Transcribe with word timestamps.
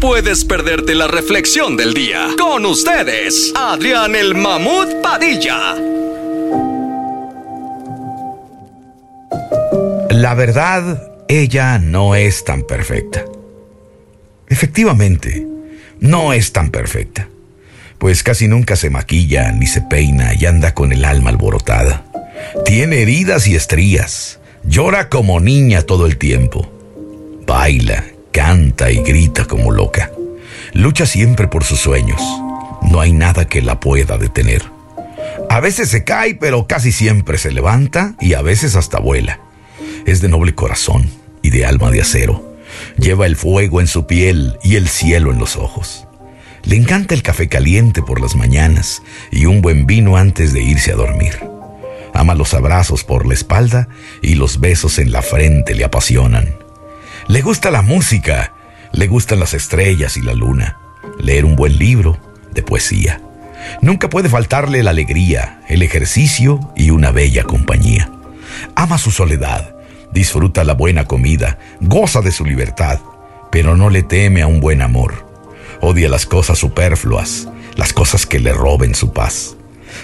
puedes 0.00 0.44
perderte 0.44 0.94
la 0.94 1.06
reflexión 1.06 1.76
del 1.76 1.92
día. 1.92 2.28
Con 2.38 2.64
ustedes, 2.64 3.52
Adrián 3.56 4.14
el 4.14 4.34
Mamut 4.34 5.02
Padilla. 5.02 5.74
La 10.10 10.34
verdad, 10.34 11.12
ella 11.28 11.78
no 11.78 12.14
es 12.14 12.44
tan 12.44 12.62
perfecta. 12.62 13.24
Efectivamente, 14.48 15.46
no 16.00 16.32
es 16.32 16.52
tan 16.52 16.70
perfecta, 16.70 17.28
pues 17.98 18.22
casi 18.22 18.48
nunca 18.48 18.76
se 18.76 18.90
maquilla 18.90 19.52
ni 19.52 19.66
se 19.66 19.82
peina 19.82 20.32
y 20.34 20.46
anda 20.46 20.74
con 20.74 20.92
el 20.92 21.04
alma 21.04 21.30
alborotada. 21.30 22.04
Tiene 22.64 23.02
heridas 23.02 23.46
y 23.46 23.54
estrías, 23.54 24.40
llora 24.64 25.08
como 25.08 25.40
niña 25.40 25.82
todo 25.82 26.06
el 26.06 26.16
tiempo, 26.16 26.72
baila, 27.46 28.04
canta 28.32 28.90
y 28.90 29.02
grita 29.02 29.44
como 29.44 29.70
loca. 29.70 30.10
Lucha 30.72 31.06
siempre 31.06 31.48
por 31.48 31.64
sus 31.64 31.80
sueños. 31.80 32.20
No 32.82 33.00
hay 33.00 33.12
nada 33.12 33.46
que 33.46 33.62
la 33.62 33.80
pueda 33.80 34.18
detener. 34.18 34.62
A 35.50 35.60
veces 35.60 35.88
se 35.88 36.04
cae, 36.04 36.34
pero 36.34 36.66
casi 36.66 36.92
siempre 36.92 37.38
se 37.38 37.50
levanta 37.50 38.14
y 38.20 38.34
a 38.34 38.42
veces 38.42 38.76
hasta 38.76 38.98
vuela. 38.98 39.40
Es 40.06 40.20
de 40.20 40.28
noble 40.28 40.54
corazón 40.54 41.10
y 41.42 41.50
de 41.50 41.64
alma 41.64 41.90
de 41.90 42.00
acero. 42.00 42.56
Lleva 42.98 43.26
el 43.26 43.36
fuego 43.36 43.80
en 43.80 43.86
su 43.86 44.06
piel 44.06 44.58
y 44.62 44.76
el 44.76 44.88
cielo 44.88 45.32
en 45.32 45.38
los 45.38 45.56
ojos. 45.56 46.06
Le 46.64 46.76
encanta 46.76 47.14
el 47.14 47.22
café 47.22 47.48
caliente 47.48 48.02
por 48.02 48.20
las 48.20 48.34
mañanas 48.34 49.02
y 49.30 49.46
un 49.46 49.62
buen 49.62 49.86
vino 49.86 50.16
antes 50.16 50.52
de 50.52 50.62
irse 50.62 50.92
a 50.92 50.96
dormir. 50.96 51.38
Ama 52.12 52.34
los 52.34 52.52
abrazos 52.52 53.04
por 53.04 53.26
la 53.26 53.34
espalda 53.34 53.88
y 54.22 54.34
los 54.34 54.60
besos 54.60 54.98
en 54.98 55.12
la 55.12 55.22
frente 55.22 55.74
le 55.74 55.84
apasionan. 55.84 56.67
Le 57.28 57.42
gusta 57.42 57.70
la 57.70 57.82
música, 57.82 58.54
le 58.90 59.06
gustan 59.06 59.38
las 59.38 59.52
estrellas 59.52 60.16
y 60.16 60.22
la 60.22 60.32
luna, 60.32 60.78
leer 61.18 61.44
un 61.44 61.56
buen 61.56 61.76
libro 61.76 62.18
de 62.54 62.62
poesía. 62.62 63.20
Nunca 63.82 64.08
puede 64.08 64.30
faltarle 64.30 64.82
la 64.82 64.92
alegría, 64.92 65.60
el 65.68 65.82
ejercicio 65.82 66.58
y 66.74 66.88
una 66.88 67.10
bella 67.10 67.44
compañía. 67.44 68.10
Ama 68.74 68.96
su 68.96 69.10
soledad, 69.10 69.76
disfruta 70.10 70.64
la 70.64 70.72
buena 70.72 71.04
comida, 71.04 71.58
goza 71.82 72.22
de 72.22 72.32
su 72.32 72.46
libertad, 72.46 72.98
pero 73.52 73.76
no 73.76 73.90
le 73.90 74.02
teme 74.02 74.40
a 74.40 74.46
un 74.46 74.60
buen 74.60 74.80
amor. 74.80 75.26
Odia 75.82 76.08
las 76.08 76.24
cosas 76.24 76.56
superfluas, 76.56 77.46
las 77.76 77.92
cosas 77.92 78.24
que 78.24 78.40
le 78.40 78.54
roben 78.54 78.94
su 78.94 79.12
paz. 79.12 79.54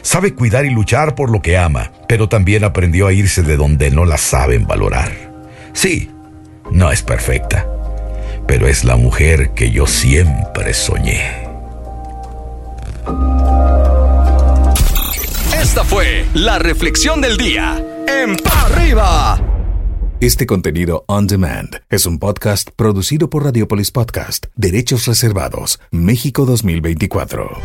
Sabe 0.02 0.34
cuidar 0.34 0.66
y 0.66 0.70
luchar 0.70 1.14
por 1.14 1.30
lo 1.30 1.40
que 1.40 1.56
ama, 1.56 1.90
pero 2.06 2.28
también 2.28 2.64
aprendió 2.64 3.06
a 3.06 3.14
irse 3.14 3.42
de 3.42 3.56
donde 3.56 3.90
no 3.90 4.04
la 4.04 4.18
saben 4.18 4.66
valorar. 4.66 5.32
Sí, 5.72 6.10
no 6.70 6.90
es 6.90 7.02
perfecta, 7.02 7.66
pero 8.46 8.66
es 8.66 8.84
la 8.84 8.96
mujer 8.96 9.50
que 9.50 9.70
yo 9.70 9.86
siempre 9.86 10.74
soñé. 10.74 11.44
Esta 15.60 15.84
fue 15.84 16.24
la 16.34 16.58
reflexión 16.58 17.20
del 17.20 17.36
día 17.36 17.82
en 18.06 18.36
Pa' 18.36 18.66
Arriba. 18.66 19.40
Este 20.20 20.46
contenido 20.46 21.04
on 21.06 21.26
demand 21.26 21.82
es 21.90 22.06
un 22.06 22.18
podcast 22.18 22.70
producido 22.76 23.28
por 23.28 23.44
Radiopolis 23.44 23.90
Podcast, 23.90 24.46
Derechos 24.54 25.06
Reservados, 25.06 25.80
México 25.90 26.46
2024. 26.46 27.60